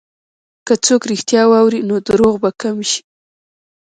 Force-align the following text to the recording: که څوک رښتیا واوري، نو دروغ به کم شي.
که 0.67 0.73
څوک 0.85 1.01
رښتیا 1.11 1.41
واوري، 1.47 1.81
نو 1.89 1.95
دروغ 2.07 2.35
به 2.43 2.49
کم 2.61 2.77
شي. 2.89 3.01